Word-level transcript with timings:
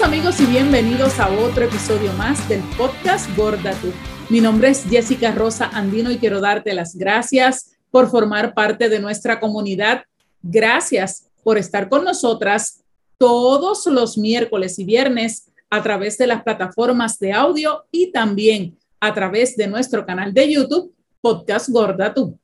Amigos 0.00 0.40
y 0.40 0.46
bienvenidos 0.46 1.20
a 1.20 1.28
otro 1.30 1.64
episodio 1.64 2.12
más 2.14 2.48
del 2.48 2.62
podcast 2.78 3.28
Gorda 3.36 3.72
Tú. 3.74 3.92
Mi 4.30 4.40
nombre 4.40 4.70
es 4.70 4.84
Jessica 4.84 5.32
Rosa 5.32 5.68
Andino 5.68 6.10
y 6.10 6.16
quiero 6.16 6.40
darte 6.40 6.72
las 6.72 6.96
gracias 6.96 7.76
por 7.90 8.10
formar 8.10 8.54
parte 8.54 8.88
de 8.88 8.98
nuestra 8.98 9.38
comunidad. 9.38 10.04
Gracias 10.42 11.28
por 11.44 11.58
estar 11.58 11.90
con 11.90 12.04
nosotras 12.04 12.82
todos 13.18 13.86
los 13.86 14.16
miércoles 14.16 14.78
y 14.78 14.84
viernes 14.84 15.52
a 15.68 15.82
través 15.82 16.16
de 16.16 16.26
las 16.26 16.42
plataformas 16.42 17.18
de 17.18 17.32
audio 17.32 17.84
y 17.92 18.10
también 18.10 18.78
a 18.98 19.12
través 19.12 19.56
de 19.56 19.66
nuestro 19.66 20.06
canal 20.06 20.32
de 20.32 20.52
YouTube, 20.52 20.92
Podcast 21.20 21.68
Gorda 21.68 22.14
Tú. 22.14 22.38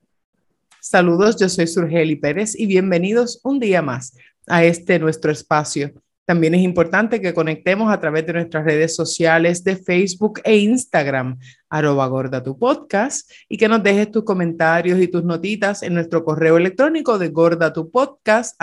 Saludos, 0.80 1.36
yo 1.40 1.48
soy 1.48 1.66
Surgeli 1.66 2.14
Pérez 2.14 2.54
y 2.54 2.66
bienvenidos 2.66 3.40
un 3.42 3.58
día 3.58 3.80
más 3.80 4.14
a 4.46 4.64
este 4.64 4.98
nuestro 4.98 5.32
espacio 5.32 5.92
también 6.28 6.54
es 6.54 6.60
importante 6.60 7.22
que 7.22 7.32
conectemos 7.32 7.90
a 7.90 7.98
través 7.98 8.26
de 8.26 8.34
nuestras 8.34 8.62
redes 8.62 8.94
sociales 8.94 9.64
de 9.64 9.76
Facebook 9.76 10.42
e 10.44 10.58
Instagram, 10.58 11.38
arroba 11.70 12.06
gorda 12.06 12.42
tu 12.42 12.58
podcast, 12.58 13.30
y 13.48 13.56
que 13.56 13.66
nos 13.66 13.82
dejes 13.82 14.10
tus 14.10 14.24
comentarios 14.24 15.00
y 15.00 15.08
tus 15.08 15.24
notitas 15.24 15.82
en 15.82 15.94
nuestro 15.94 16.26
correo 16.26 16.58
electrónico 16.58 17.18
de 17.18 17.30
gordatupodcast 17.30 18.60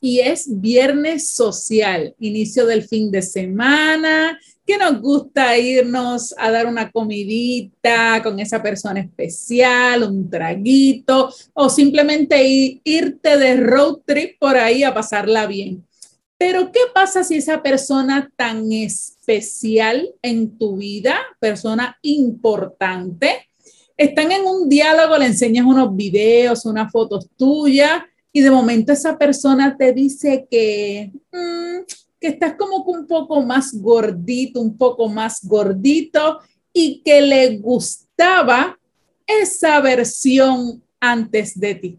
y 0.00 0.20
es 0.20 0.60
viernes 0.60 1.30
social, 1.30 2.14
inicio 2.18 2.66
del 2.66 2.84
fin 2.84 3.10
de 3.10 3.22
semana, 3.22 4.38
que 4.64 4.78
nos 4.78 5.00
gusta 5.00 5.56
irnos 5.56 6.34
a 6.36 6.50
dar 6.50 6.66
una 6.66 6.90
comidita 6.90 8.22
con 8.22 8.38
esa 8.38 8.62
persona 8.62 9.00
especial, 9.00 10.02
un 10.02 10.28
traguito 10.28 11.32
o 11.54 11.68
simplemente 11.68 12.80
irte 12.84 13.38
de 13.38 13.56
road 13.56 14.00
trip 14.04 14.38
por 14.38 14.56
ahí 14.56 14.84
a 14.84 14.94
pasarla 14.94 15.46
bien. 15.46 15.84
Pero 16.36 16.70
¿qué 16.70 16.80
pasa 16.94 17.24
si 17.24 17.36
esa 17.36 17.62
persona 17.62 18.30
tan 18.36 18.70
especial 18.70 20.08
en 20.22 20.56
tu 20.56 20.76
vida, 20.76 21.18
persona 21.40 21.98
importante, 22.02 23.48
están 23.96 24.30
en 24.30 24.44
un 24.44 24.68
diálogo, 24.68 25.18
le 25.18 25.26
enseñas 25.26 25.66
unos 25.66 25.96
videos, 25.96 26.64
unas 26.64 26.92
fotos 26.92 27.26
tuyas 27.36 28.02
y 28.32 28.40
de 28.40 28.50
momento 28.50 28.92
esa 28.92 29.16
persona 29.16 29.76
te 29.76 29.92
dice 29.92 30.46
que, 30.50 31.12
mm, 31.32 31.84
que 32.20 32.28
estás 32.28 32.54
como 32.54 32.82
un 32.84 33.06
poco 33.06 33.42
más 33.42 33.74
gordito, 33.74 34.60
un 34.60 34.76
poco 34.76 35.08
más 35.08 35.44
gordito 35.44 36.40
y 36.72 37.00
que 37.02 37.20
le 37.20 37.58
gustaba 37.58 38.78
esa 39.26 39.80
versión 39.80 40.82
antes 41.00 41.58
de 41.58 41.74
ti. 41.74 41.98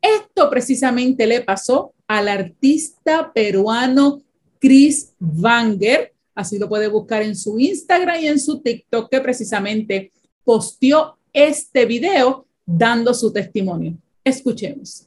Esto 0.00 0.50
precisamente 0.50 1.26
le 1.26 1.40
pasó 1.40 1.94
al 2.06 2.28
artista 2.28 3.32
peruano 3.32 4.22
Chris 4.58 5.12
Vanger, 5.18 6.12
así 6.34 6.58
lo 6.58 6.68
puede 6.68 6.88
buscar 6.88 7.22
en 7.22 7.36
su 7.36 7.58
Instagram 7.58 8.20
y 8.20 8.28
en 8.28 8.38
su 8.38 8.60
TikTok, 8.60 9.10
que 9.10 9.20
precisamente 9.20 10.12
posteó 10.44 11.16
este 11.32 11.86
video 11.86 12.46
dando 12.66 13.14
su 13.14 13.32
testimonio. 13.32 13.96
Escuchemos. 14.22 15.06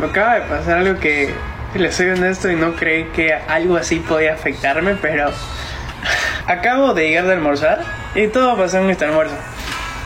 Me 0.00 0.06
acaba 0.06 0.36
de 0.36 0.40
pasar 0.42 0.78
algo 0.78 0.98
que, 0.98 1.34
le 1.74 1.92
soy 1.92 2.08
honesto 2.08 2.50
y 2.50 2.56
no 2.56 2.74
creí 2.74 3.04
que 3.14 3.34
algo 3.34 3.76
así 3.76 3.96
podía 3.96 4.32
afectarme, 4.32 4.94
pero 4.94 5.30
acabo 6.46 6.94
de 6.94 7.08
llegar 7.08 7.26
de 7.26 7.34
almorzar 7.34 7.80
y 8.14 8.28
todo 8.28 8.56
pasó 8.56 8.78
en 8.78 8.88
este 8.88 9.04
almuerzo. 9.04 9.34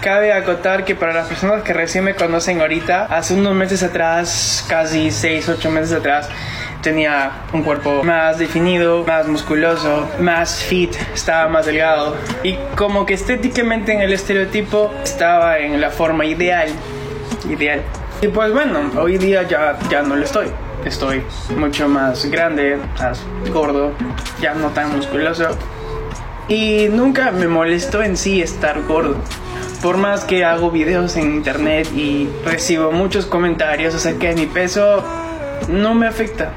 Cabe 0.01 0.33
acotar 0.33 0.85
que 0.85 0.97
para 0.97 1.15
las 1.15 1.29
personas 1.29 1.63
que 1.63 1.73
recién 1.73 2.03
me 2.03 2.17
conocen 2.17 2.61
ahorita, 2.61 3.05
hace 3.05 3.35
unos 3.35 3.55
meses 3.55 3.85
atrás, 3.85 4.67
casi 4.69 5.13
6, 5.13 5.49
8 5.49 5.71
meses 5.71 5.93
atrás, 5.93 6.29
tenía 6.83 7.31
un 7.53 7.63
cuerpo 7.63 8.03
más 8.03 8.39
definido, 8.39 9.05
más 9.05 9.29
musculoso, 9.29 10.11
más 10.19 10.65
fit, 10.65 10.93
estaba 11.15 11.49
más 11.49 11.67
delgado 11.67 12.17
y 12.43 12.57
como 12.77 13.07
que 13.07 13.15
estéticamente 13.15 13.93
en 13.93 14.03
el 14.03 14.13
estereotipo 14.13 14.93
estaba 15.05 15.59
en 15.59 15.81
la 15.81 15.91
forma 15.91 16.25
ideal, 16.27 16.69
ideal. 17.49 17.81
Y 18.23 18.29
pues 18.29 18.53
bueno, 18.53 18.91
hoy 18.99 19.19
día 19.19 19.43
ya, 19.43 19.79
ya 19.91 20.03
no 20.03 20.17
lo 20.17 20.25
estoy. 20.25 20.47
Estoy 20.85 21.23
mucho 21.57 21.89
más 21.89 22.27
grande, 22.27 22.79
más 22.99 23.23
gordo, 23.53 23.93
ya 24.41 24.55
no 24.55 24.69
tan 24.69 24.95
musculoso. 24.97 25.49
Y 26.49 26.89
nunca 26.91 27.31
me 27.31 27.49
molestó 27.49 28.03
en 28.03 28.17
sí 28.17 28.43
estar 28.43 28.83
gordo. 28.83 29.17
Por 29.83 29.97
más 29.97 30.25
que 30.25 30.45
hago 30.45 30.71
videos 30.71 31.17
en 31.17 31.35
internet 31.35 31.89
y 31.95 32.29
recibo 32.45 32.93
muchos 32.93 33.27
comentarios 33.27 33.95
acerca 33.95 34.29
de 34.29 34.35
mi 34.35 34.47
peso, 34.47 35.03
no 35.69 35.95
me 35.95 36.07
afecta. 36.07 36.53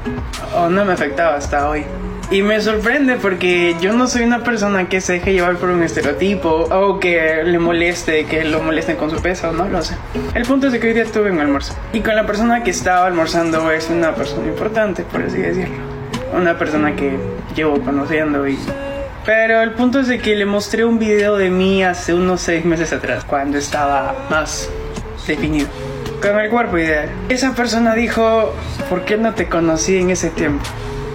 O 0.56 0.68
no 0.68 0.84
me 0.84 0.92
afectaba 0.92 1.36
hasta 1.36 1.68
hoy. 1.68 1.84
Y 2.30 2.42
me 2.42 2.60
sorprende 2.60 3.16
porque 3.16 3.74
yo 3.80 3.94
no 3.94 4.06
soy 4.06 4.22
una 4.22 4.44
persona 4.44 4.86
que 4.86 5.00
se 5.00 5.14
deje 5.14 5.32
llevar 5.32 5.56
por 5.56 5.70
un 5.70 5.82
estereotipo 5.82 6.50
o 6.50 7.00
que 7.00 7.42
le 7.42 7.58
moleste, 7.58 8.26
que 8.26 8.44
lo 8.44 8.60
molesten 8.60 8.96
con 8.96 9.10
su 9.10 9.16
peso, 9.22 9.50
no 9.52 9.66
lo 9.66 9.80
sé. 9.80 9.94
El 10.34 10.42
punto 10.42 10.66
es 10.66 10.78
que 10.78 10.88
hoy 10.88 10.92
día 10.92 11.06
tuve 11.06 11.30
un 11.30 11.40
almuerzo. 11.40 11.74
Y 11.94 12.00
con 12.00 12.14
la 12.14 12.26
persona 12.26 12.62
que 12.62 12.70
estaba 12.70 13.06
almorzando 13.06 13.70
es 13.70 13.88
una 13.88 14.14
persona 14.14 14.46
importante, 14.46 15.04
por 15.04 15.22
así 15.22 15.38
decirlo. 15.38 15.76
Una 16.34 16.58
persona 16.58 16.94
que 16.94 17.16
llevo 17.56 17.80
conociendo 17.80 18.46
y... 18.46 18.58
Pero 19.24 19.62
el 19.62 19.72
punto 19.72 20.00
es 20.00 20.08
de 20.08 20.18
que 20.18 20.36
le 20.36 20.44
mostré 20.44 20.84
un 20.84 20.98
video 20.98 21.36
de 21.38 21.48
mí 21.48 21.82
hace 21.82 22.12
unos 22.12 22.42
seis 22.42 22.62
meses 22.64 22.92
atrás, 22.92 23.24
cuando 23.24 23.56
estaba 23.56 24.14
más 24.28 24.68
definido 25.26 25.68
con 26.20 26.38
el 26.38 26.50
cuerpo 26.50 26.76
ideal. 26.76 27.08
Esa 27.28 27.54
persona 27.54 27.94
dijo, 27.94 28.54
¿por 28.90 29.04
qué 29.04 29.16
no 29.16 29.34
te 29.34 29.46
conocí 29.46 29.96
en 29.96 30.10
ese 30.10 30.30
tiempo? 30.30 30.64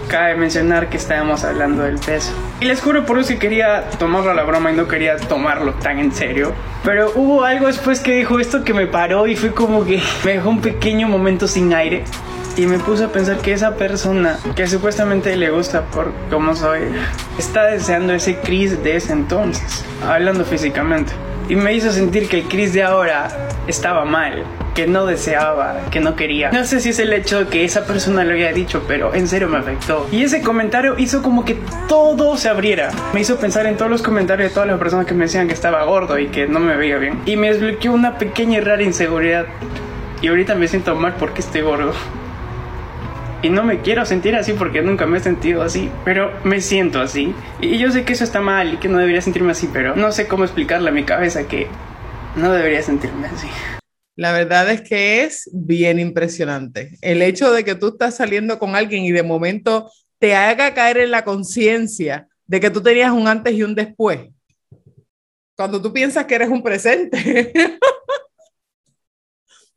Cabe 0.08 0.36
mencionar 0.36 0.90
que 0.90 0.98
estábamos 0.98 1.44
hablando 1.44 1.84
del 1.84 2.00
peso. 2.00 2.32
Y 2.60 2.66
les 2.66 2.82
juro 2.82 3.06
por 3.06 3.20
eso 3.20 3.30
que 3.30 3.40
quería 3.40 3.90
tomarlo 4.00 4.32
a 4.32 4.34
la 4.34 4.44
broma 4.44 4.72
y 4.72 4.76
no 4.76 4.88
quería 4.88 5.18
tomarlo 5.18 5.74
tan 5.76 6.00
en 6.00 6.12
serio. 6.12 6.54
Pero 6.84 7.12
hubo 7.16 7.44
algo 7.44 7.68
después 7.68 8.00
que 8.00 8.14
dijo 8.14 8.40
esto 8.40 8.64
que 8.64 8.74
me 8.74 8.88
paró 8.88 9.28
y 9.28 9.36
fue 9.36 9.54
como 9.54 9.86
que 9.86 10.02
me 10.24 10.34
dejó 10.34 10.50
un 10.50 10.62
pequeño 10.62 11.08
momento 11.08 11.48
sin 11.48 11.74
aire. 11.74 12.04
Y 12.56 12.68
me 12.68 12.78
puse 12.78 13.06
a 13.06 13.08
pensar 13.08 13.38
que 13.38 13.52
esa 13.52 13.76
persona 13.76 14.38
que 14.56 14.68
supuestamente 14.68 15.36
le 15.36 15.50
gusta 15.50 15.86
por 15.86 16.14
cómo 16.30 16.56
soy, 16.56 16.82
está 17.40 17.66
deseando 17.66 18.14
ese 18.14 18.38
Chris 18.38 18.84
de 18.84 18.96
ese 18.96 19.12
entonces, 19.12 19.84
hablando 20.08 20.46
físicamente. 20.46 21.14
Y 21.50 21.56
me 21.56 21.74
hizo 21.74 21.92
sentir 21.92 22.30
que 22.30 22.40
el 22.40 22.44
Chris 22.48 22.74
de 22.74 22.84
ahora 22.84 23.50
estaba 23.68 24.06
mal 24.06 24.44
que 24.74 24.88
no 24.88 25.06
deseaba, 25.06 25.90
que 25.92 26.00
no 26.00 26.16
quería. 26.16 26.52
No 26.52 26.66
sé 26.66 26.80
si 26.80 26.90
es 26.90 27.00
el 27.00 27.14
hecho 27.14 27.46
de 27.46 27.48
que 27.48 27.66
esa 27.66 27.86
persona 27.86 28.24
lo 28.24 28.32
había 28.32 28.52
dicho, 28.52 28.84
pero 28.88 29.14
en 29.14 29.28
serio 29.28 29.48
me 29.48 29.58
afectó. 29.58 30.08
Y 30.12 30.24
ese 30.24 30.42
comentario 30.42 30.96
hizo 30.98 31.22
como 31.22 31.46
que 31.46 31.58
todo 31.88 32.38
se 32.38 32.50
abriera. 32.50 32.92
Me 33.14 33.22
hizo 33.22 33.38
pensar 33.38 33.66
en 33.66 33.78
todos 33.78 33.92
los 33.92 34.02
comentarios 34.02 34.50
de 34.50 34.54
todas 34.54 34.68
las 34.68 34.80
personas 34.80 35.06
que 35.06 35.14
me 35.14 35.26
decían 35.26 35.48
que 35.48 35.54
estaba 35.54 35.84
gordo 35.84 36.18
y 36.18 36.28
que 36.28 36.48
no 36.48 36.60
me 36.60 36.76
veía 36.76 36.98
bien. 36.98 37.20
Y 37.26 37.36
me 37.36 37.54
desbloqueó 37.54 37.94
una 37.94 38.18
pequeña 38.18 38.58
y 38.58 38.62
rara 38.62 38.84
inseguridad. 38.84 39.46
Y 40.22 40.28
ahorita 40.28 40.56
me 40.56 40.68
siento 40.68 40.96
mal 40.96 41.16
porque 41.20 41.42
estoy 41.42 41.62
gordo. 41.62 41.94
Y 43.42 43.50
no 43.50 43.64
me 43.64 43.82
quiero 43.82 44.06
sentir 44.06 44.38
así 44.38 44.54
porque 44.54 44.82
nunca 44.82 45.06
me 45.06 45.18
he 45.18 45.22
sentido 45.22 45.64
así, 45.64 45.92
pero 46.06 46.32
me 46.46 46.62
siento 46.62 47.02
así. 47.02 47.36
Y 47.60 47.78
yo 47.78 47.92
sé 47.92 48.06
que 48.06 48.14
eso 48.14 48.24
está 48.24 48.40
mal 48.40 48.74
y 48.74 48.78
que 48.78 48.88
no 48.88 49.00
debería 49.00 49.22
sentirme 49.22 49.52
así, 49.52 49.70
pero 49.72 49.98
no 49.98 50.14
sé 50.14 50.30
cómo 50.30 50.46
explicarle 50.46 50.90
a 50.90 50.94
mi 50.94 51.04
cabeza 51.04 51.46
que 51.46 51.68
no 52.38 52.54
debería 52.54 52.82
sentirme 52.82 53.28
así. 53.28 53.50
La 54.16 54.32
verdad 54.32 54.70
es 54.70 54.82
que 54.82 55.24
es 55.24 55.50
bien 55.52 56.00
impresionante. 56.00 56.98
El 57.02 57.22
hecho 57.22 57.52
de 57.52 57.64
que 57.64 57.76
tú 57.76 57.90
estás 57.90 58.16
saliendo 58.16 58.60
con 58.60 58.76
alguien 58.76 59.04
y 59.04 59.12
de 59.12 59.24
momento 59.24 59.92
te 60.20 60.36
haga 60.36 60.74
caer 60.74 60.98
en 60.98 61.12
la 61.12 61.24
conciencia 61.24 62.28
de 62.46 62.60
que 62.60 62.70
tú 62.70 62.82
tenías 62.82 63.12
un 63.12 63.28
antes 63.28 63.54
y 63.54 63.64
un 63.64 63.74
después. 63.74 64.30
Cuando 65.56 65.82
tú 65.82 65.92
piensas 65.92 66.26
que 66.26 66.36
eres 66.36 66.50
un 66.50 66.62
presente. 66.62 67.52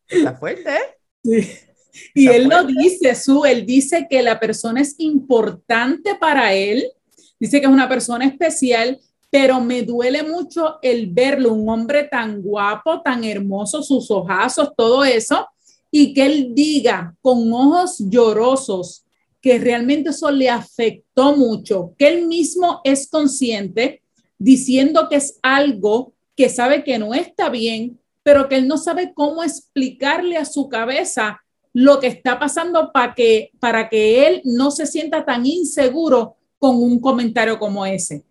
Está 0.08 0.36
fuerte, 0.36 0.70
¿eh? 0.70 0.94
Sí. 1.24 1.66
Y 2.14 2.28
él 2.28 2.48
lo 2.48 2.64
dice, 2.64 3.14
Su, 3.14 3.44
él 3.44 3.64
dice 3.64 4.06
que 4.08 4.22
la 4.22 4.38
persona 4.38 4.80
es 4.80 4.94
importante 4.98 6.14
para 6.14 6.52
él, 6.52 6.84
dice 7.40 7.60
que 7.60 7.66
es 7.66 7.72
una 7.72 7.88
persona 7.88 8.26
especial 8.26 9.00
pero 9.38 9.60
me 9.60 9.82
duele 9.82 10.22
mucho 10.22 10.78
el 10.80 11.08
verlo, 11.08 11.52
un 11.52 11.68
hombre 11.68 12.04
tan 12.04 12.40
guapo, 12.40 13.02
tan 13.02 13.22
hermoso, 13.22 13.82
sus 13.82 14.10
ojazos, 14.10 14.72
todo 14.74 15.04
eso, 15.04 15.46
y 15.90 16.14
que 16.14 16.24
él 16.24 16.54
diga 16.54 17.14
con 17.20 17.52
ojos 17.52 17.98
llorosos 17.98 19.04
que 19.42 19.58
realmente 19.58 20.08
eso 20.08 20.30
le 20.30 20.48
afectó 20.48 21.36
mucho, 21.36 21.92
que 21.98 22.08
él 22.08 22.26
mismo 22.26 22.80
es 22.82 23.10
consciente 23.10 24.00
diciendo 24.38 25.06
que 25.10 25.16
es 25.16 25.38
algo 25.42 26.14
que 26.34 26.48
sabe 26.48 26.82
que 26.82 26.98
no 26.98 27.12
está 27.12 27.50
bien, 27.50 28.00
pero 28.22 28.48
que 28.48 28.56
él 28.56 28.66
no 28.66 28.78
sabe 28.78 29.12
cómo 29.12 29.42
explicarle 29.42 30.38
a 30.38 30.46
su 30.46 30.70
cabeza 30.70 31.42
lo 31.74 32.00
que 32.00 32.06
está 32.06 32.38
pasando 32.38 32.90
para 32.90 33.14
que, 33.14 33.50
para 33.60 33.90
que 33.90 34.26
él 34.26 34.40
no 34.44 34.70
se 34.70 34.86
sienta 34.86 35.26
tan 35.26 35.44
inseguro 35.44 36.36
con 36.58 36.76
un 36.76 36.98
comentario 37.00 37.58
como 37.58 37.84
ese 37.84 38.24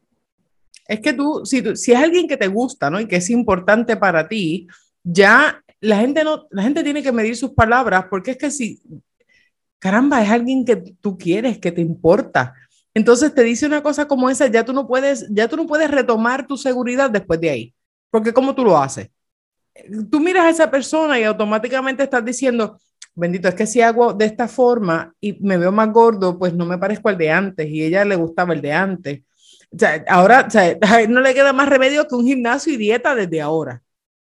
es 0.87 0.99
que 0.99 1.13
tú, 1.13 1.41
si, 1.45 1.75
si 1.75 1.91
es 1.91 1.97
alguien 1.97 2.27
que 2.27 2.37
te 2.37 2.47
gusta, 2.47 2.89
¿no? 2.89 2.99
Y 2.99 3.07
que 3.07 3.17
es 3.17 3.29
importante 3.29 3.97
para 3.97 4.27
ti, 4.27 4.67
ya 5.03 5.63
la 5.79 5.97
gente 5.97 6.23
no, 6.23 6.47
la 6.51 6.63
gente 6.63 6.83
tiene 6.83 7.03
que 7.03 7.11
medir 7.11 7.35
sus 7.35 7.51
palabras, 7.51 8.05
porque 8.09 8.31
es 8.31 8.37
que 8.37 8.51
si, 8.51 8.81
caramba, 9.79 10.23
es 10.23 10.29
alguien 10.29 10.65
que 10.65 10.75
tú 10.75 11.17
quieres, 11.17 11.59
que 11.59 11.71
te 11.71 11.81
importa. 11.81 12.53
Entonces 12.93 13.33
te 13.33 13.43
dice 13.43 13.65
una 13.65 13.83
cosa 13.83 14.07
como 14.07 14.29
esa, 14.29 14.47
ya 14.47 14.63
tú 14.63 14.73
no 14.73 14.87
puedes, 14.87 15.27
ya 15.29 15.47
tú 15.47 15.57
no 15.57 15.67
puedes 15.67 15.91
retomar 15.91 16.47
tu 16.47 16.57
seguridad 16.57 17.09
después 17.09 17.39
de 17.41 17.49
ahí. 17.49 17.75
Porque 18.09 18.33
¿cómo 18.33 18.55
tú 18.55 18.63
lo 18.63 18.77
haces? 18.77 19.09
Tú 20.09 20.19
miras 20.19 20.45
a 20.45 20.49
esa 20.49 20.71
persona 20.71 21.19
y 21.19 21.23
automáticamente 21.23 22.03
estás 22.03 22.23
diciendo, 22.23 22.79
bendito, 23.13 23.47
es 23.47 23.55
que 23.55 23.67
si 23.67 23.81
hago 23.81 24.13
de 24.13 24.25
esta 24.25 24.47
forma 24.47 25.13
y 25.19 25.33
me 25.45 25.57
veo 25.57 25.71
más 25.71 25.91
gordo, 25.91 26.39
pues 26.39 26.53
no 26.53 26.65
me 26.65 26.77
parezco 26.77 27.09
al 27.09 27.17
de 27.17 27.29
antes 27.31 27.67
y 27.69 27.83
ella 27.83 28.05
le 28.05 28.15
gustaba 28.15 28.53
el 28.53 28.61
de 28.61 28.71
antes. 28.71 29.21
Ahora 30.07 30.47
no 31.09 31.21
le 31.21 31.33
queda 31.33 31.53
más 31.53 31.69
remedio 31.69 32.07
que 32.07 32.15
un 32.15 32.25
gimnasio 32.25 32.73
y 32.73 32.77
dieta 32.77 33.15
desde 33.15 33.41
ahora 33.41 33.81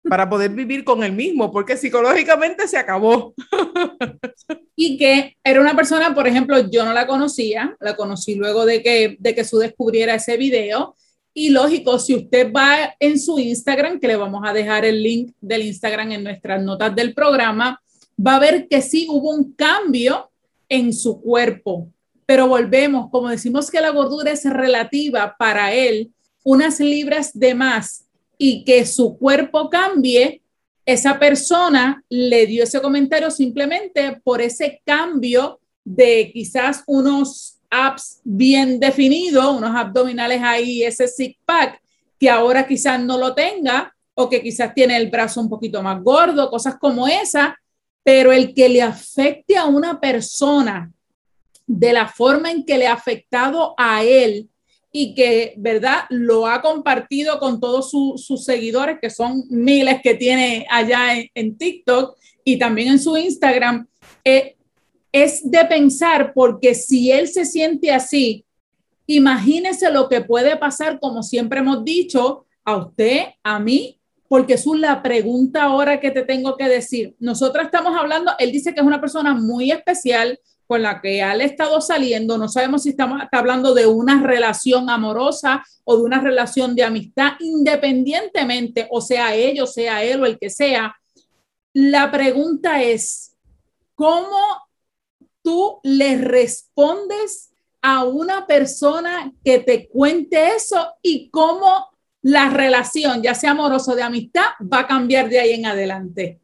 para 0.09 0.29
poder 0.29 0.51
vivir 0.51 0.85
con 0.85 1.03
el 1.03 1.13
mismo, 1.13 1.51
porque 1.51 1.77
psicológicamente 1.77 2.69
se 2.69 2.79
acabó. 2.79 3.35
y 4.77 4.97
que 4.97 5.37
era 5.43 5.61
una 5.61 5.75
persona, 5.75 6.15
por 6.15 6.27
ejemplo, 6.27 6.71
yo 6.71 6.85
no 6.85 6.93
la 6.93 7.07
conocía, 7.07 7.77
la 7.81 7.97
conocí 7.97 8.35
luego 8.35 8.65
de 8.65 8.83
que, 8.83 9.17
de 9.19 9.35
que 9.35 9.45
su 9.45 9.59
descubriera 9.59 10.15
ese 10.15 10.37
video. 10.37 10.95
Y 11.35 11.51
lógico, 11.51 11.99
si 11.99 12.15
usted 12.15 12.51
va 12.53 12.95
en 12.99 13.19
su 13.19 13.39
Instagram, 13.39 14.01
que 14.01 14.09
le 14.09 14.17
vamos 14.17 14.43
a 14.45 14.53
dejar 14.53 14.85
el 14.85 15.03
link 15.03 15.33
del 15.41 15.63
Instagram 15.63 16.13
en 16.13 16.25
nuestras 16.25 16.63
notas 16.63 16.95
del 16.95 17.13
programa, 17.13 17.81
va 18.25 18.37
a 18.37 18.41
ver 18.41 18.69
que 18.69 18.81
sí 18.81 19.07
hubo 19.11 19.31
un 19.31 19.53
cambio 19.53 20.31
en 20.69 20.93
su 20.93 21.21
cuerpo. 21.21 21.91
Pero 22.27 22.49
volvemos, 22.49 23.09
como 23.11 23.29
decimos 23.29 23.71
que 23.71 23.81
la 23.81 23.91
gordura 23.91 24.33
es 24.33 24.45
relativa 24.45 25.37
para 25.39 25.73
él, 25.73 26.13
unas 26.45 26.81
libras 26.81 27.31
de 27.33 27.55
más 27.55 28.05
y 28.37 28.65
que 28.65 28.85
su 28.85 29.17
cuerpo 29.17 29.71
cambie, 29.71 30.43
esa 30.85 31.19
persona 31.19 32.05
le 32.09 32.47
dio 32.47 32.63
ese 32.65 32.81
comentario 32.81 33.31
simplemente 33.31 34.21
por 34.23 34.41
ese 34.41 34.81
cambio 34.85 35.61
de 35.85 36.31
quizás 36.33 36.83
unos 36.87 37.59
abs 37.71 38.21
bien 38.25 38.79
definidos, 38.79 39.57
unos 39.57 39.75
abdominales 39.75 40.41
ahí, 40.43 40.83
ese 40.83 41.09
six 41.09 41.37
pack, 41.45 41.81
que 42.19 42.31
ahora 42.31 42.67
quizás 42.67 43.01
no 43.01 43.19
lo 43.19 43.35
tenga 43.35 43.93
o 44.15 44.29
que 44.29 44.43
quizás 44.43 44.73
tiene 44.75 44.97
el 44.97 45.11
brazo 45.11 45.41
un 45.41 45.49
poquito 45.49 45.83
más 45.83 46.03
gordo, 46.03 46.51
cosas 46.51 46.77
como 46.79 47.07
esa, 47.07 47.59
pero 48.03 48.33
el 48.33 48.55
que 48.55 48.69
le 48.69 48.83
afecte 48.83 49.57
a 49.57 49.67
una 49.67 50.01
persona 50.01 50.91
de 51.67 51.93
la 51.93 52.09
forma 52.09 52.51
en 52.51 52.65
que 52.65 52.79
le 52.79 52.87
ha 52.87 52.93
afectado 52.93 53.75
a 53.77 54.05
él, 54.05 54.49
y 54.99 55.15
que, 55.15 55.53
¿verdad? 55.59 56.05
Lo 56.09 56.47
ha 56.47 56.63
compartido 56.63 57.39
con 57.39 57.61
todos 57.61 57.91
sus 57.91 58.45
seguidores, 58.45 58.99
que 58.99 59.11
son 59.11 59.45
miles 59.51 60.01
que 60.03 60.15
tiene 60.15 60.67
allá 60.71 61.23
en, 61.35 61.59
TikTok 61.59 62.17
y 62.43 62.59
también 62.59 62.89
en 62.89 62.99
su 62.99 63.15
Instagram. 63.15 63.87
Eh, 64.25 64.57
es 65.13 65.51
de 65.51 65.67
pensar, 65.67 66.33
porque 66.33 66.75
si 66.75 67.13
él 67.13 67.29
se 67.29 67.45
siente 67.45 67.93
así, 67.93 68.47
imagínese 69.07 69.91
lo 69.91 70.09
que 70.09 70.23
puede 70.23 70.57
pasar, 70.57 70.99
como 70.99 71.23
siempre 71.23 71.59
hemos 71.59 71.85
dicho, 71.85 72.47
a 72.65 72.79
usted, 72.79 73.27
a 73.43 73.61
mí, 73.61 74.01
porque 74.29 74.55
es 74.55 74.65
la 74.65 75.03
pregunta 75.03 75.65
ahora 75.65 76.01
que 76.01 76.11
te 76.11 76.23
tengo 76.23 76.57
que 76.57 76.71
decir. 76.71 77.15
Nosotros 77.19 77.67
estamos 77.67 77.95
hablando, 77.95 78.33
él 78.39 78.51
dice 78.51 78.73
que 78.73 78.81
es 78.81 78.87
una 78.87 79.01
persona 79.03 79.35
muy 79.35 79.71
especial, 79.71 80.41
con 80.67 80.83
la 80.83 81.01
que 81.01 81.23
ha 81.23 81.35
estado 81.37 81.81
saliendo, 81.81 82.39
no 82.39 82.49
sabemos 82.49 82.83
si 82.83 82.91
estamos 82.91 83.23
hablando 83.31 83.73
de 83.73 83.87
una 83.87 84.23
relación 84.23 84.91
amorosa 84.91 85.65
o 85.85 85.97
de 85.97 86.03
una 86.03 86.21
relación 86.21 86.75
de 86.75 86.83
amistad, 86.83 87.33
independientemente, 87.39 88.89
o 88.91 89.01
sea 89.01 89.35
ellos, 89.35 89.73
sea 89.73 90.03
él 90.03 90.23
o 90.23 90.27
el 90.27 90.39
que 90.39 90.51
sea. 90.51 90.97
La 91.73 92.11
pregunta 92.11 92.83
es, 92.83 93.37
¿cómo 93.95 94.39
tú 95.43 95.79
le 95.85 96.19
respondes 96.19 97.53
a 97.81 98.05
una 98.05 98.47
persona 98.47 99.33
que 99.45 99.61
te 99.61 99.89
cuente 99.89 100.57
eso 100.57 100.95
y 101.03 101.31
cómo 101.31 101.91
la 102.23 102.51
relación, 102.51 103.23
ya 103.23 103.35
sea 103.35 103.53
amorosa 103.53 103.93
o 103.93 103.95
de 103.95 104.03
amistad, 104.03 104.47
va 104.61 104.81
a 104.81 104.87
cambiar 104.89 105.29
de 105.29 105.39
ahí 105.39 105.53
en 105.53 105.67
adelante? 105.67 106.41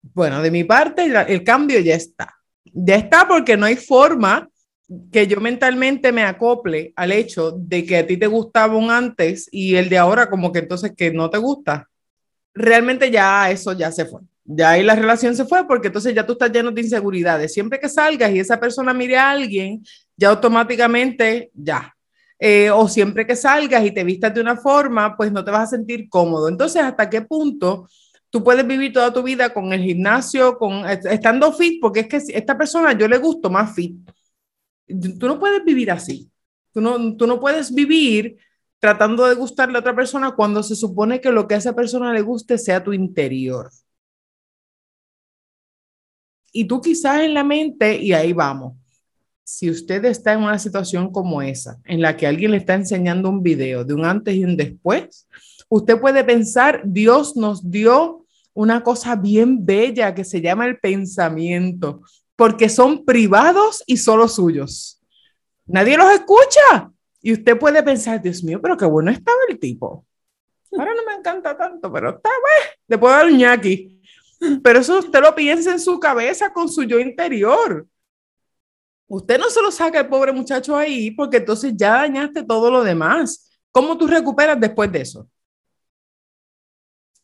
Bueno, 0.00 0.40
de 0.40 0.50
mi 0.50 0.64
parte, 0.64 1.04
el 1.28 1.44
cambio 1.44 1.78
ya 1.80 1.94
está 1.94 2.37
ya 2.72 2.96
está 2.96 3.26
porque 3.26 3.56
no 3.56 3.66
hay 3.66 3.76
forma 3.76 4.48
que 5.12 5.26
yo 5.26 5.40
mentalmente 5.40 6.12
me 6.12 6.22
acople 6.22 6.92
al 6.96 7.12
hecho 7.12 7.52
de 7.52 7.84
que 7.84 7.98
a 7.98 8.06
ti 8.06 8.16
te 8.16 8.26
gustaba 8.26 8.76
un 8.76 8.90
antes 8.90 9.48
y 9.52 9.76
el 9.76 9.88
de 9.88 9.98
ahora 9.98 10.30
como 10.30 10.50
que 10.50 10.60
entonces 10.60 10.92
que 10.96 11.10
no 11.10 11.28
te 11.28 11.38
gusta. 11.38 11.88
Realmente 12.54 13.10
ya 13.10 13.50
eso 13.50 13.72
ya 13.72 13.92
se 13.92 14.06
fue. 14.06 14.22
Ya 14.44 14.70
ahí 14.70 14.82
la 14.82 14.94
relación 14.94 15.36
se 15.36 15.44
fue 15.44 15.66
porque 15.66 15.88
entonces 15.88 16.14
ya 16.14 16.24
tú 16.24 16.32
estás 16.32 16.50
lleno 16.50 16.70
de 16.70 16.80
inseguridades. 16.80 17.52
Siempre 17.52 17.78
que 17.78 17.88
salgas 17.88 18.32
y 18.32 18.40
esa 18.40 18.58
persona 18.58 18.94
mire 18.94 19.18
a 19.18 19.30
alguien, 19.30 19.84
ya 20.16 20.30
automáticamente 20.30 21.50
ya. 21.52 21.94
Eh, 22.40 22.70
o 22.70 22.88
siempre 22.88 23.26
que 23.26 23.36
salgas 23.36 23.84
y 23.84 23.90
te 23.90 24.04
vistas 24.04 24.32
de 24.32 24.40
una 24.40 24.56
forma, 24.56 25.16
pues 25.16 25.30
no 25.30 25.44
te 25.44 25.50
vas 25.50 25.64
a 25.64 25.76
sentir 25.76 26.08
cómodo. 26.08 26.48
Entonces, 26.48 26.82
¿hasta 26.82 27.10
qué 27.10 27.20
punto 27.20 27.88
tú 28.30 28.42
puedes 28.44 28.66
vivir 28.66 28.92
toda 28.92 29.12
tu 29.12 29.22
vida 29.22 29.52
con 29.52 29.72
el 29.72 29.82
gimnasio, 29.82 30.58
con 30.58 30.86
estando 30.86 31.52
fit, 31.52 31.80
porque 31.80 32.00
es 32.00 32.08
que 32.08 32.16
esta 32.36 32.56
persona 32.56 32.92
yo 32.96 33.08
le 33.08 33.18
gusto 33.18 33.50
más 33.50 33.74
fit. 33.74 33.98
Tú 34.86 35.26
no 35.26 35.38
puedes 35.38 35.64
vivir 35.64 35.90
así. 35.90 36.30
Tú 36.72 36.80
no, 36.80 37.16
tú 37.16 37.26
no 37.26 37.40
puedes 37.40 37.74
vivir 37.74 38.38
tratando 38.78 39.26
de 39.26 39.34
gustarle 39.34 39.76
a 39.76 39.80
otra 39.80 39.94
persona 39.94 40.32
cuando 40.32 40.62
se 40.62 40.76
supone 40.76 41.20
que 41.20 41.30
lo 41.32 41.48
que 41.48 41.54
a 41.54 41.58
esa 41.58 41.74
persona 41.74 42.12
le 42.12 42.20
guste 42.20 42.58
sea 42.58 42.82
tu 42.82 42.92
interior. 42.92 43.70
Y 46.52 46.66
tú 46.66 46.80
quizás 46.80 47.22
en 47.22 47.34
la 47.34 47.44
mente, 47.44 47.96
y 47.96 48.12
ahí 48.12 48.32
vamos, 48.32 48.74
si 49.44 49.70
usted 49.70 50.04
está 50.04 50.34
en 50.34 50.42
una 50.42 50.58
situación 50.58 51.10
como 51.10 51.42
esa, 51.42 51.78
en 51.84 52.00
la 52.02 52.16
que 52.16 52.26
alguien 52.26 52.50
le 52.50 52.58
está 52.58 52.74
enseñando 52.74 53.28
un 53.28 53.42
video 53.42 53.84
de 53.84 53.94
un 53.94 54.04
antes 54.04 54.34
y 54.34 54.44
un 54.44 54.56
después, 54.56 55.26
usted 55.68 56.00
puede 56.00 56.24
pensar, 56.24 56.82
Dios 56.84 57.36
nos 57.36 57.70
dio 57.70 58.24
una 58.54 58.82
cosa 58.82 59.14
bien 59.14 59.64
bella 59.64 60.14
que 60.14 60.24
se 60.24 60.40
llama 60.40 60.66
el 60.66 60.78
pensamiento, 60.78 62.02
porque 62.36 62.68
son 62.68 63.04
privados 63.04 63.82
y 63.86 63.96
solo 63.96 64.28
suyos. 64.28 65.00
Nadie 65.66 65.96
los 65.96 66.10
escucha. 66.12 66.90
Y 67.20 67.32
usted 67.32 67.58
puede 67.58 67.82
pensar, 67.82 68.22
Dios 68.22 68.42
mío, 68.42 68.60
pero 68.62 68.76
qué 68.76 68.84
bueno 68.84 69.10
estaba 69.10 69.38
el 69.48 69.58
tipo. 69.58 70.04
Ahora 70.72 70.94
no 70.94 71.04
me 71.04 71.14
encanta 71.14 71.56
tanto, 71.56 71.92
pero 71.92 72.10
está 72.10 72.30
bueno. 72.30 72.72
Le 72.86 72.98
puedo 72.98 73.14
dar 73.14 73.26
un 73.26 73.36
ñaki. 73.36 74.00
Pero 74.62 74.78
eso 74.78 74.98
usted 74.98 75.20
lo 75.20 75.34
piensa 75.34 75.72
en 75.72 75.80
su 75.80 75.98
cabeza 75.98 76.52
con 76.52 76.68
su 76.68 76.84
yo 76.84 76.98
interior. 76.98 77.86
Usted 79.08 79.38
no 79.38 79.50
se 79.50 79.62
lo 79.62 79.70
saca 79.70 80.00
el 80.00 80.08
pobre 80.08 80.32
muchacho 80.32 80.76
ahí 80.76 81.10
porque 81.10 81.38
entonces 81.38 81.72
ya 81.76 81.92
dañaste 81.92 82.44
todo 82.44 82.70
lo 82.70 82.84
demás. 82.84 83.50
¿Cómo 83.72 83.96
tú 83.96 84.06
recuperas 84.06 84.60
después 84.60 84.92
de 84.92 85.00
eso? 85.00 85.28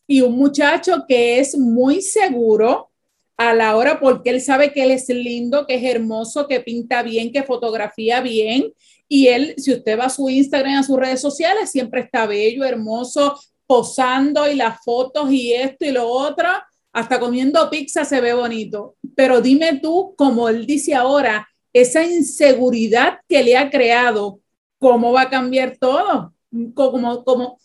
Y 0.07 0.21
un 0.21 0.37
muchacho 0.37 1.05
que 1.09 1.39
es 1.39 1.57
muy 1.57 2.03
seguro 2.03 2.91
a 3.37 3.53
la 3.55 3.77
hora 3.77 3.99
porque 3.99 4.31
él 4.31 4.41
sabe 4.41 4.73
que 4.73 4.83
él 4.83 4.91
es 4.91 5.09
lindo, 5.09 5.67
que 5.67 5.75
es 5.75 5.85
hermoso, 5.85 6.47
que 6.47 6.61
pinta 6.61 7.03
bien, 7.03 7.33
que 7.33 7.43
fotografía 7.43 8.21
bien. 8.21 8.73
Y 9.09 9.29
él, 9.29 9.55
si 9.59 9.73
usted 9.73 9.99
va 9.99 10.05
a 10.05 10.11
su 10.11 10.29
Instagram, 10.29 10.77
a 10.77 10.83
sus 10.83 10.99
redes 10.99 11.21
sociales, 11.21 11.71
siempre 11.71 12.03
está 12.03 12.27
bello, 12.27 12.65
hermoso, 12.65 13.39
posando 13.67 14.51
y 14.51 14.55
las 14.55 14.83
fotos 14.85 15.31
y 15.33 15.53
esto 15.53 15.85
y 15.85 15.91
lo 15.91 16.09
otro, 16.09 16.49
hasta 16.93 17.19
comiendo 17.19 17.69
pizza 17.71 18.05
se 18.05 18.21
ve 18.21 18.35
bonito. 18.35 18.97
Pero 19.17 19.41
dime 19.41 19.81
tú, 19.83 20.15
como 20.17 20.49
él 20.49 20.67
dice 20.67 20.95
ahora, 20.95 21.49
esa 21.73 22.05
inseguridad 22.05 23.19
que 23.29 23.43
le 23.43 23.57
ha 23.57 23.69
creado, 23.69 24.41
¿cómo 24.79 25.13
va 25.13 25.23
a 25.23 25.31
cambiar 25.31 25.77
todo? 25.77 26.33
Como, 26.75 27.25
como, 27.25 27.59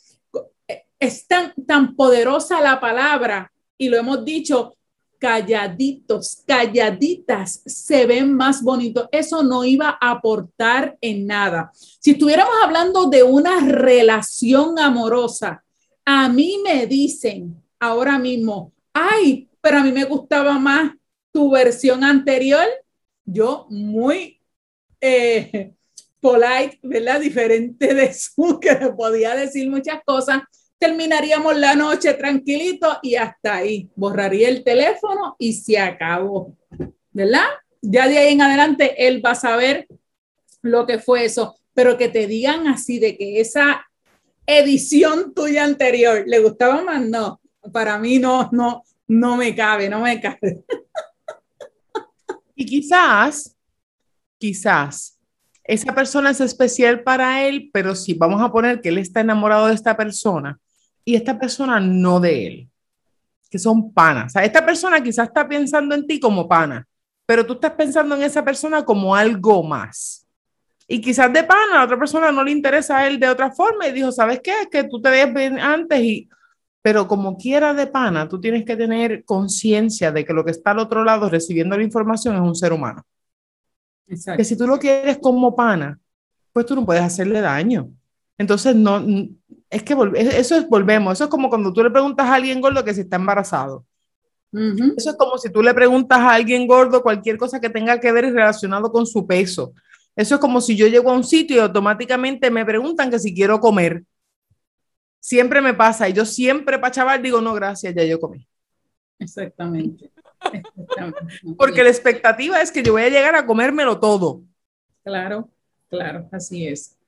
es 1.00 1.26
tan, 1.28 1.54
tan 1.66 1.96
poderosa 1.96 2.60
la 2.62 2.80
palabra 2.80 3.52
y 3.78 3.90
lo 3.90 3.98
hemos 3.98 4.26
dicho, 4.26 4.76
calladitos, 5.20 6.44
calladitas, 6.48 7.62
se 7.66 8.06
ven 8.06 8.34
más 8.34 8.64
bonitos. 8.64 9.08
Eso 9.12 9.44
no 9.44 9.64
iba 9.64 9.98
a 10.00 10.12
aportar 10.12 10.98
en 11.02 11.28
nada. 11.28 11.72
Si 11.74 12.12
estuviéramos 12.12 12.54
hablando 12.64 13.10
de 13.10 13.24
una 13.24 13.60
relación 13.60 14.80
amorosa, 14.80 15.64
a 16.06 16.30
mí 16.30 16.62
me 16.64 16.88
dicen 16.88 17.62
ahora 17.80 18.18
mismo, 18.18 18.74
ay, 18.94 19.50
pero 19.62 19.80
a 19.80 19.84
mí 19.84 19.92
me 19.92 20.06
gustaba 20.06 20.58
más 20.58 20.94
tu 21.32 21.52
versión 21.52 22.04
anterior. 22.04 22.66
Yo 23.26 23.68
muy 23.70 24.42
eh, 25.02 25.74
polite, 26.22 26.80
¿verdad? 26.82 27.20
Diferente 27.20 27.94
de 27.94 28.14
su, 28.14 28.60
que 28.60 28.76
podía 28.98 29.36
decir 29.36 29.70
muchas 29.70 30.02
cosas 30.06 30.42
terminaríamos 30.80 31.58
la 31.58 31.76
noche 31.76 32.14
tranquilito 32.14 33.00
y 33.04 33.16
hasta 33.16 33.56
ahí. 33.56 33.90
Borraría 33.96 34.48
el 34.50 34.64
teléfono 34.64 35.36
y 35.38 35.54
se 35.54 35.78
acabó, 35.78 36.56
¿verdad? 37.12 37.46
Ya 37.82 38.08
de 38.08 38.18
ahí 38.18 38.34
en 38.34 38.42
adelante 38.42 39.08
él 39.08 39.24
va 39.24 39.32
a 39.32 39.36
saber 39.36 39.88
lo 40.62 40.86
que 40.86 41.00
fue 41.00 41.26
eso, 41.26 41.58
pero 41.74 41.98
que 41.98 42.08
te 42.10 42.28
digan 42.28 42.68
así 42.68 43.00
de 43.00 43.18
que 43.18 43.40
esa 43.40 43.86
edición 44.46 45.34
tuya 45.34 45.64
anterior 45.64 46.24
le 46.26 46.40
gustaba 46.40 46.82
más, 46.82 47.02
no, 47.02 47.40
para 47.72 48.00
mí 48.00 48.18
no, 48.18 48.50
no, 48.52 48.84
no 49.08 49.38
me 49.38 49.56
cabe, 49.56 49.90
no 49.90 50.02
me 50.02 50.20
cabe. 50.20 50.64
Y 52.56 52.66
quizás, 52.66 53.56
quizás, 54.38 55.18
esa 55.64 55.94
persona 55.94 56.32
es 56.32 56.42
especial 56.42 57.04
para 57.04 57.46
él, 57.46 57.70
pero 57.72 57.96
si 57.96 58.14
vamos 58.14 58.42
a 58.42 58.52
poner 58.52 58.82
que 58.82 58.90
él 58.90 58.98
está 58.98 59.22
enamorado 59.22 59.68
de 59.68 59.76
esta 59.76 59.96
persona 59.96 60.60
y 61.10 61.16
esta 61.16 61.40
persona 61.40 61.80
no 61.80 62.20
de 62.20 62.46
él, 62.46 62.70
que 63.50 63.58
son 63.58 63.92
panas. 63.92 64.28
O 64.28 64.30
sea, 64.30 64.46
esta 64.46 64.64
persona 64.64 65.02
quizás 65.02 65.30
está 65.30 65.48
pensando 65.48 65.96
en 65.96 66.06
ti 66.06 66.20
como 66.20 66.48
pana, 66.48 66.88
pero 67.26 67.44
tú 67.44 67.54
estás 67.54 67.72
pensando 67.72 68.16
en 68.16 68.22
esa 68.22 68.46
persona 68.46 68.86
como 68.86 69.16
algo 69.16 69.64
más. 69.64 70.28
Y 70.88 71.02
quizás 71.02 71.34
de 71.34 71.44
pana, 71.44 71.74
a 71.74 71.78
la 71.80 71.84
otra 71.86 71.98
persona 71.98 72.32
no 72.32 72.44
le 72.44 72.52
interesa 72.52 73.00
a 73.00 73.08
él 73.08 73.20
de 73.20 73.28
otra 73.28 73.52
forma 73.52 73.88
y 73.88 73.92
dijo, 73.92 74.12
¿sabes 74.12 74.40
qué? 74.44 74.52
Es 74.62 74.68
que 74.68 74.84
tú 74.84 75.02
te 75.02 75.10
ves 75.10 75.34
bien 75.34 75.58
antes 75.58 76.00
y... 76.00 76.30
Pero 76.84 77.08
como 77.08 77.38
quiera 77.38 77.74
de 77.74 77.88
pana, 77.88 78.30
tú 78.30 78.40
tienes 78.40 78.64
que 78.64 78.78
tener 78.78 79.26
conciencia 79.26 80.12
de 80.12 80.24
que 80.24 80.32
lo 80.32 80.46
que 80.46 80.52
está 80.52 80.72
al 80.72 80.80
otro 80.80 81.04
lado 81.04 81.28
recibiendo 81.28 81.76
la 81.76 81.84
información 81.84 82.36
es 82.36 82.42
un 82.42 82.56
ser 82.56 82.72
humano. 82.72 83.04
Exacto. 84.08 84.38
Que 84.38 84.46
si 84.46 84.56
tú 84.56 84.68
lo 84.68 84.78
quieres 84.78 85.18
como 85.18 85.56
pana, 85.56 86.00
pues 86.54 86.68
tú 86.68 86.76
no 86.76 86.86
puedes 86.86 87.04
hacerle 87.04 87.42
daño. 87.42 87.90
Entonces, 88.40 88.74
no, 88.74 89.06
es 89.70 89.84
que 89.84 89.96
eso 90.16 90.56
es, 90.56 90.68
volvemos, 90.68 91.14
eso 91.14 91.26
es 91.26 91.30
como 91.30 91.50
cuando 91.50 91.72
tú 91.74 91.84
le 91.84 91.92
preguntas 91.92 92.26
a 92.26 92.36
alguien 92.36 92.62
gordo 92.62 92.84
que 92.84 92.94
si 92.94 93.02
está 93.02 93.18
embarazado. 93.18 93.86
Eso 94.52 95.12
es 95.12 95.16
como 95.16 95.38
si 95.38 95.52
tú 95.52 95.62
le 95.62 95.74
preguntas 95.76 96.18
a 96.18 96.34
alguien 96.34 96.66
gordo 96.66 97.04
cualquier 97.04 97.38
cosa 97.38 97.60
que 97.60 97.70
tenga 97.70 98.00
que 98.00 98.12
ver 98.12 98.34
relacionado 98.34 98.92
con 98.92 99.06
su 99.06 99.28
peso. 99.28 99.74
Eso 100.16 100.36
es 100.36 100.42
como 100.42 100.62
si 100.62 100.76
yo 100.76 100.88
llego 100.88 101.12
a 101.12 101.16
un 101.16 101.24
sitio 101.24 101.58
y 101.58 101.60
automáticamente 101.60 102.50
me 102.50 102.66
preguntan 102.66 103.12
que 103.12 103.20
si 103.20 103.36
quiero 103.36 103.60
comer. 103.60 104.04
Siempre 105.20 105.62
me 105.62 105.74
pasa 105.74 106.08
y 106.08 106.14
yo 106.14 106.26
siempre 106.26 106.80
para 106.80 106.92
chaval 106.92 107.22
digo, 107.22 107.42
no, 107.42 107.54
gracias, 107.54 107.94
ya 107.94 108.06
yo 108.06 108.20
comí. 108.20 108.48
Exactamente. 109.20 110.12
Porque 111.58 111.84
la 111.84 111.90
expectativa 111.90 112.62
es 112.62 112.72
que 112.72 112.82
yo 112.82 112.94
voy 112.94 113.04
a 113.04 113.10
llegar 113.10 113.36
a 113.36 113.46
comérmelo 113.46 114.00
todo. 114.00 114.42
Claro, 115.04 115.50
claro, 115.90 116.28
así 116.32 116.66
es. 116.66 116.99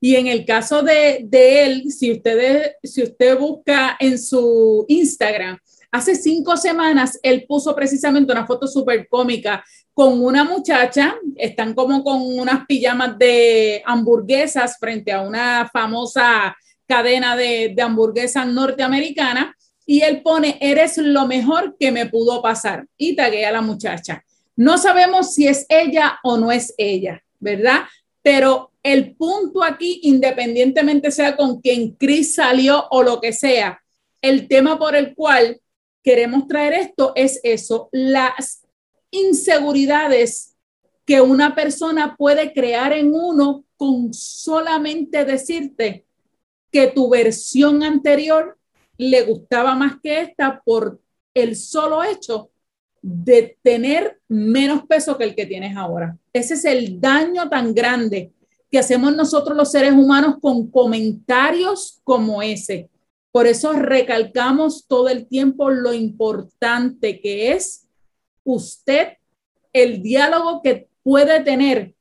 Y 0.00 0.16
en 0.16 0.26
el 0.26 0.44
caso 0.44 0.82
de, 0.82 1.20
de 1.24 1.64
él, 1.64 1.92
si, 1.92 2.10
ustedes, 2.10 2.72
si 2.82 3.04
usted 3.04 3.38
busca 3.38 3.96
en 4.00 4.18
su 4.18 4.84
Instagram, 4.88 5.58
hace 5.92 6.16
cinco 6.16 6.56
semanas 6.56 7.20
él 7.22 7.44
puso 7.46 7.74
precisamente 7.74 8.32
una 8.32 8.46
foto 8.46 8.66
súper 8.66 9.06
cómica 9.08 9.64
con 9.94 10.20
una 10.24 10.42
muchacha, 10.42 11.14
están 11.36 11.74
como 11.74 12.02
con 12.02 12.20
unas 12.20 12.66
pijamas 12.66 13.16
de 13.16 13.82
hamburguesas 13.86 14.76
frente 14.78 15.12
a 15.12 15.20
una 15.20 15.70
famosa 15.72 16.56
cadena 16.86 17.36
de, 17.36 17.72
de 17.76 17.82
hamburguesas 17.82 18.46
norteamericana 18.46 19.56
y 19.86 20.00
él 20.00 20.22
pone, 20.22 20.58
eres 20.60 20.98
lo 20.98 21.26
mejor 21.28 21.76
que 21.78 21.92
me 21.92 22.06
pudo 22.06 22.42
pasar 22.42 22.86
y 22.96 23.14
taguea 23.14 23.50
a 23.50 23.52
la 23.52 23.62
muchacha. 23.62 24.24
No 24.56 24.78
sabemos 24.78 25.34
si 25.34 25.46
es 25.46 25.64
ella 25.68 26.18
o 26.24 26.38
no 26.38 26.50
es 26.50 26.74
ella, 26.76 27.22
¿verdad? 27.38 27.82
Pero 28.20 28.71
el 28.82 29.14
punto 29.14 29.62
aquí, 29.62 30.00
independientemente 30.02 31.10
sea 31.10 31.36
con 31.36 31.60
quien 31.60 31.92
Chris 31.92 32.34
salió 32.34 32.86
o 32.90 33.02
lo 33.02 33.20
que 33.20 33.32
sea, 33.32 33.80
el 34.20 34.48
tema 34.48 34.78
por 34.78 34.96
el 34.96 35.14
cual 35.14 35.60
queremos 36.02 36.48
traer 36.48 36.74
esto 36.74 37.12
es 37.14 37.40
eso, 37.42 37.88
las 37.92 38.62
inseguridades 39.10 40.56
que 41.04 41.20
una 41.20 41.54
persona 41.54 42.16
puede 42.16 42.52
crear 42.52 42.92
en 42.92 43.14
uno 43.14 43.64
con 43.76 44.12
solamente 44.14 45.24
decirte 45.24 46.06
que 46.70 46.88
tu 46.88 47.10
versión 47.10 47.82
anterior 47.82 48.58
le 48.96 49.22
gustaba 49.22 49.74
más 49.74 49.96
que 50.02 50.20
esta 50.20 50.62
por 50.64 51.00
el 51.34 51.56
solo 51.56 52.02
hecho 52.02 52.50
de 53.00 53.58
tener 53.62 54.20
menos 54.28 54.84
peso 54.86 55.18
que 55.18 55.24
el 55.24 55.34
que 55.34 55.46
tienes 55.46 55.76
ahora. 55.76 56.16
Ese 56.32 56.54
es 56.54 56.64
el 56.64 57.00
daño 57.00 57.48
tan 57.48 57.74
grande 57.74 58.32
que 58.72 58.78
hacemos 58.78 59.14
nosotros 59.14 59.54
los 59.54 59.70
seres 59.70 59.92
humanos 59.92 60.36
con 60.40 60.70
comentarios 60.70 62.00
como 62.04 62.40
ese. 62.42 62.88
Por 63.30 63.46
eso 63.46 63.74
recalcamos 63.74 64.86
todo 64.88 65.10
el 65.10 65.28
tiempo 65.28 65.70
lo 65.70 65.92
importante 65.92 67.20
que 67.20 67.52
es 67.52 67.86
usted 68.44 69.18
el 69.74 70.02
diálogo 70.02 70.62
que 70.62 70.88
puede 71.02 71.40
tener 71.42 71.94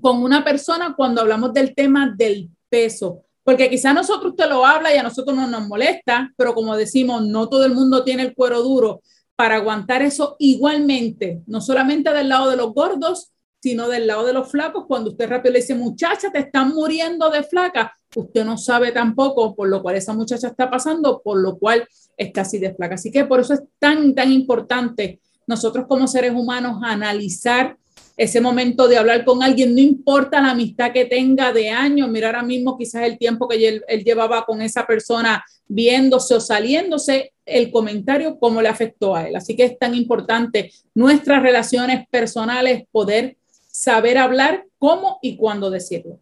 con 0.00 0.22
una 0.22 0.42
persona 0.42 0.94
cuando 0.96 1.20
hablamos 1.20 1.52
del 1.52 1.74
tema 1.74 2.14
del 2.16 2.48
peso. 2.70 3.22
Porque 3.44 3.68
quizá 3.68 3.92
nosotros 3.92 4.34
te 4.36 4.46
lo 4.46 4.64
habla 4.64 4.94
y 4.94 4.98
a 4.98 5.02
nosotros 5.02 5.36
no 5.36 5.46
nos 5.48 5.68
molesta, 5.68 6.32
pero 6.36 6.54
como 6.54 6.76
decimos, 6.76 7.26
no 7.26 7.48
todo 7.48 7.66
el 7.66 7.74
mundo 7.74 8.04
tiene 8.04 8.22
el 8.22 8.34
cuero 8.34 8.62
duro 8.62 9.02
para 9.36 9.56
aguantar 9.56 10.00
eso 10.00 10.36
igualmente, 10.38 11.42
no 11.46 11.60
solamente 11.60 12.12
del 12.12 12.28
lado 12.28 12.50
de 12.50 12.56
los 12.56 12.72
gordos, 12.72 13.32
sino 13.60 13.88
del 13.88 14.06
lado 14.06 14.24
de 14.24 14.32
los 14.32 14.50
flacos. 14.50 14.86
Cuando 14.86 15.10
usted 15.10 15.28
rápido 15.28 15.52
le 15.52 15.60
dice, 15.60 15.74
muchacha, 15.74 16.30
te 16.32 16.40
están 16.40 16.70
muriendo 16.70 17.30
de 17.30 17.42
flaca, 17.42 17.94
usted 18.14 18.44
no 18.44 18.58
sabe 18.58 18.92
tampoco 18.92 19.54
por 19.54 19.68
lo 19.68 19.82
cual 19.82 19.96
esa 19.96 20.12
muchacha 20.12 20.48
está 20.48 20.70
pasando, 20.70 21.20
por 21.22 21.38
lo 21.38 21.58
cual 21.58 21.86
está 22.16 22.40
así 22.40 22.58
de 22.58 22.74
flaca. 22.74 22.94
Así 22.94 23.10
que 23.12 23.24
por 23.24 23.40
eso 23.40 23.54
es 23.54 23.62
tan, 23.78 24.14
tan 24.14 24.32
importante 24.32 25.20
nosotros 25.46 25.86
como 25.88 26.06
seres 26.06 26.32
humanos 26.32 26.80
analizar 26.82 27.76
ese 28.16 28.40
momento 28.40 28.86
de 28.86 28.98
hablar 28.98 29.24
con 29.24 29.42
alguien, 29.42 29.74
no 29.74 29.80
importa 29.80 30.42
la 30.42 30.50
amistad 30.50 30.92
que 30.92 31.06
tenga 31.06 31.54
de 31.54 31.70
años, 31.70 32.08
mira 32.10 32.26
ahora 32.26 32.42
mismo 32.42 32.76
quizás 32.76 33.04
el 33.04 33.16
tiempo 33.16 33.48
que 33.48 33.66
él, 33.66 33.82
llevaba 34.04 34.44
con 34.44 34.60
esa 34.60 34.86
persona 34.86 35.42
viéndose 35.66 36.34
o 36.34 36.40
saliéndose, 36.40 37.32
el 37.46 37.70
comentario, 37.70 38.38
cómo 38.38 38.60
le 38.60 38.68
afectó 38.68 39.16
a 39.16 39.26
él. 39.26 39.36
Así 39.36 39.56
que 39.56 39.64
es 39.64 39.78
tan 39.78 39.94
importante 39.94 40.70
nuestras 40.94 41.42
relaciones 41.42 42.06
personales, 42.10 42.84
poder 42.92 43.38
saber 43.70 44.18
hablar 44.18 44.66
cómo 44.78 45.18
y 45.22 45.36
cuándo 45.36 45.70
decirlo. 45.70 46.20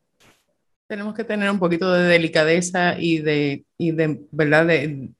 Tenemos 0.87 1.15
que 1.15 1.25
tener 1.25 1.51
un 1.51 1.59
poquito 1.59 1.93
de 1.93 2.05
delicadeza 2.05 2.99
y 2.99 3.19
de, 3.19 3.65
y 3.77 3.93
de 3.93 4.21
¿verdad? 4.31 4.67
De, 4.67 5.11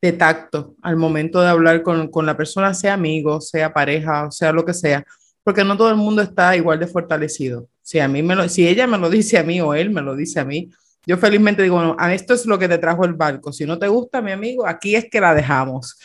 de 0.00 0.12
tacto 0.12 0.74
al 0.82 0.96
momento 0.96 1.40
de 1.40 1.48
hablar 1.48 1.82
con, 1.82 2.08
con, 2.08 2.24
la 2.24 2.36
persona, 2.36 2.72
sea 2.72 2.94
amigo, 2.94 3.40
sea 3.40 3.72
pareja, 3.72 4.30
sea 4.30 4.52
lo 4.52 4.64
que 4.64 4.72
sea, 4.72 5.04
porque 5.42 5.64
no 5.64 5.76
todo 5.76 5.90
el 5.90 5.96
mundo 5.96 6.22
está 6.22 6.56
igual 6.56 6.78
de 6.78 6.86
fortalecido. 6.86 7.68
Si, 7.82 7.98
a 7.98 8.08
mí 8.08 8.22
me 8.22 8.34
lo, 8.34 8.48
si 8.48 8.66
ella 8.66 8.86
me 8.86 8.98
lo 8.98 9.10
dice 9.10 9.38
a 9.38 9.42
mí 9.42 9.60
o 9.60 9.74
él 9.74 9.90
me 9.90 10.00
lo 10.00 10.16
dice 10.16 10.40
a 10.40 10.44
mí, 10.44 10.70
yo 11.06 11.16
felizmente 11.16 11.62
digo, 11.62 11.96
a 11.98 12.14
esto 12.14 12.34
es 12.34 12.46
lo 12.46 12.58
que 12.58 12.68
te 12.68 12.78
trajo 12.78 13.04
el 13.04 13.14
barco. 13.14 13.52
Si 13.52 13.64
no 13.64 13.78
te 13.78 13.88
gusta, 13.88 14.20
mi 14.20 14.32
amigo, 14.32 14.66
aquí 14.66 14.96
es 14.96 15.08
que 15.10 15.20
la 15.20 15.34
dejamos. 15.34 15.98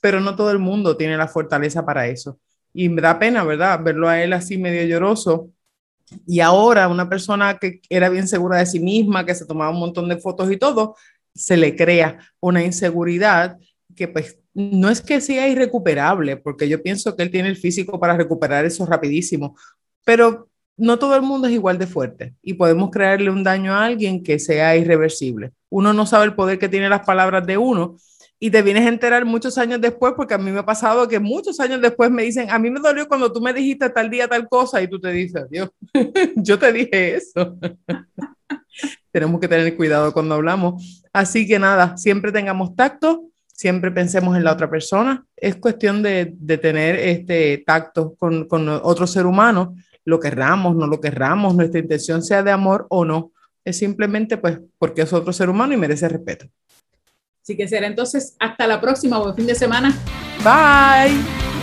Pero 0.00 0.20
no 0.20 0.36
todo 0.36 0.52
el 0.52 0.60
mundo 0.60 0.96
tiene 0.96 1.16
la 1.16 1.26
fortaleza 1.26 1.84
para 1.84 2.06
eso. 2.06 2.38
Y 2.78 2.88
me 2.88 3.02
da 3.02 3.18
pena, 3.18 3.42
¿verdad? 3.42 3.82
Verlo 3.82 4.08
a 4.08 4.22
él 4.22 4.32
así 4.32 4.56
medio 4.56 4.84
lloroso. 4.84 5.50
Y 6.28 6.38
ahora 6.38 6.86
una 6.86 7.08
persona 7.08 7.58
que 7.58 7.80
era 7.90 8.08
bien 8.08 8.28
segura 8.28 8.58
de 8.58 8.66
sí 8.66 8.78
misma, 8.78 9.26
que 9.26 9.34
se 9.34 9.46
tomaba 9.46 9.72
un 9.72 9.80
montón 9.80 10.08
de 10.08 10.16
fotos 10.16 10.48
y 10.52 10.56
todo, 10.56 10.94
se 11.34 11.56
le 11.56 11.74
crea 11.74 12.18
una 12.38 12.62
inseguridad 12.62 13.58
que 13.96 14.06
pues 14.06 14.38
no 14.54 14.90
es 14.90 15.00
que 15.00 15.20
sea 15.20 15.48
irrecuperable, 15.48 16.36
porque 16.36 16.68
yo 16.68 16.80
pienso 16.80 17.16
que 17.16 17.24
él 17.24 17.32
tiene 17.32 17.48
el 17.48 17.56
físico 17.56 17.98
para 17.98 18.16
recuperar 18.16 18.64
eso 18.64 18.86
rapidísimo, 18.86 19.56
pero 20.04 20.48
no 20.76 21.00
todo 21.00 21.16
el 21.16 21.22
mundo 21.22 21.48
es 21.48 21.54
igual 21.54 21.78
de 21.78 21.88
fuerte 21.88 22.36
y 22.42 22.54
podemos 22.54 22.90
crearle 22.92 23.30
un 23.30 23.42
daño 23.42 23.74
a 23.74 23.86
alguien 23.86 24.22
que 24.22 24.38
sea 24.38 24.76
irreversible. 24.76 25.50
Uno 25.68 25.92
no 25.92 26.06
sabe 26.06 26.26
el 26.26 26.36
poder 26.36 26.60
que 26.60 26.68
tienen 26.68 26.90
las 26.90 27.04
palabras 27.04 27.44
de 27.44 27.58
uno 27.58 27.96
y 28.40 28.50
te 28.50 28.62
vienes 28.62 28.86
a 28.86 28.88
enterar 28.88 29.24
muchos 29.24 29.58
años 29.58 29.80
después, 29.80 30.12
porque 30.16 30.34
a 30.34 30.38
mí 30.38 30.50
me 30.50 30.60
ha 30.60 30.66
pasado 30.66 31.08
que 31.08 31.18
muchos 31.18 31.58
años 31.58 31.80
después 31.80 32.10
me 32.10 32.22
dicen, 32.22 32.50
a 32.50 32.58
mí 32.58 32.70
me 32.70 32.78
dolió 32.78 33.08
cuando 33.08 33.32
tú 33.32 33.40
me 33.40 33.52
dijiste 33.52 33.90
tal 33.90 34.08
día 34.08 34.28
tal 34.28 34.48
cosa 34.48 34.80
y 34.80 34.88
tú 34.88 35.00
te 35.00 35.10
dices, 35.10 35.44
Dios, 35.50 35.70
yo 36.36 36.58
te 36.58 36.72
dije 36.72 37.16
eso. 37.16 37.56
Tenemos 39.10 39.40
que 39.40 39.48
tener 39.48 39.76
cuidado 39.76 40.12
cuando 40.12 40.36
hablamos. 40.36 41.02
Así 41.12 41.48
que 41.48 41.58
nada, 41.58 41.96
siempre 41.96 42.30
tengamos 42.30 42.76
tacto, 42.76 43.24
siempre 43.48 43.90
pensemos 43.90 44.36
en 44.36 44.44
la 44.44 44.52
otra 44.52 44.70
persona. 44.70 45.26
Es 45.36 45.56
cuestión 45.56 46.02
de, 46.02 46.32
de 46.38 46.58
tener 46.58 46.94
este 46.96 47.64
tacto 47.66 48.14
con, 48.16 48.46
con 48.46 48.68
otro 48.68 49.08
ser 49.08 49.26
humano, 49.26 49.74
lo 50.04 50.20
querramos, 50.20 50.76
no 50.76 50.86
lo 50.86 51.00
querramos, 51.00 51.56
nuestra 51.56 51.80
intención 51.80 52.22
sea 52.22 52.44
de 52.44 52.52
amor 52.52 52.86
o 52.88 53.04
no. 53.04 53.32
Es 53.64 53.78
simplemente 53.78 54.36
pues 54.36 54.60
porque 54.78 55.02
es 55.02 55.12
otro 55.12 55.32
ser 55.32 55.50
humano 55.50 55.74
y 55.74 55.76
merece 55.76 56.08
respeto. 56.08 56.46
Así 57.48 57.56
que 57.56 57.66
será 57.66 57.86
entonces 57.86 58.36
hasta 58.38 58.66
la 58.66 58.78
próxima, 58.78 59.16
buen 59.16 59.34
fin 59.34 59.46
de 59.46 59.54
semana. 59.54 59.96
Bye. 60.44 61.57